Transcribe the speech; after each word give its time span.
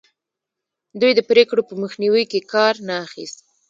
دوی 0.99 1.11
د 1.15 1.21
پرېکړو 1.29 1.61
په 1.69 1.73
مخنیوي 1.81 2.23
کې 2.31 2.47
کار 2.53 2.73
نه 2.87 2.95
اخیست. 3.05 3.39